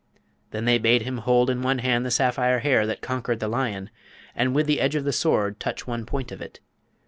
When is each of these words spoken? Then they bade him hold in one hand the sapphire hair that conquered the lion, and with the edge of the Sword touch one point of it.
Then 0.49 0.65
they 0.65 0.79
bade 0.79 1.03
him 1.03 1.19
hold 1.19 1.47
in 1.51 1.61
one 1.61 1.77
hand 1.77 2.03
the 2.03 2.09
sapphire 2.09 2.61
hair 2.61 2.87
that 2.87 3.03
conquered 3.03 3.39
the 3.39 3.47
lion, 3.47 3.91
and 4.35 4.55
with 4.55 4.65
the 4.65 4.81
edge 4.81 4.95
of 4.95 5.03
the 5.03 5.13
Sword 5.13 5.59
touch 5.59 5.85
one 5.85 6.07
point 6.07 6.31
of 6.31 6.41
it. 6.41 6.59